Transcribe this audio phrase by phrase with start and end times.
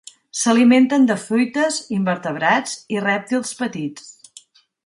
[0.37, 4.13] S'alimenten de fruites, invertebrats i rèptils petits.